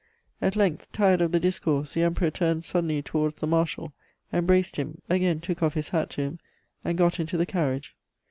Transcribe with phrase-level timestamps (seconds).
[0.41, 3.93] At length, tired of the discourse, the Emperor turned suddenly towards the marshal,
[4.33, 6.39] embraced him, again took off his hat to him,
[6.83, 7.95] and got into the carriage.